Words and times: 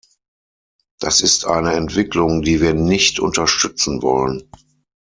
Das 0.99 1.21
ist 1.21 1.45
eine 1.45 1.73
Entwicklung, 1.73 2.41
die 2.41 2.59
wir 2.59 2.73
nicht 2.73 3.19
unterstützen 3.19 4.01
wollen. 4.01 4.49